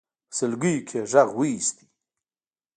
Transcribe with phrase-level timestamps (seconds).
[0.29, 1.77] په سلګيو کې يې غږ واېست.